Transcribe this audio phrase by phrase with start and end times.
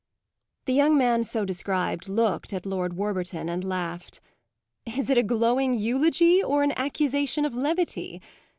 [0.65, 4.19] The young man so described looked at Lord Warburton and laughed.
[4.83, 8.19] "Is it a glowing eulogy or an accusation of levity?